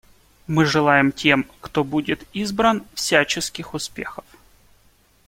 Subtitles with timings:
[0.47, 4.25] Мы желаем тем, кто будет избран, всяческих успехов.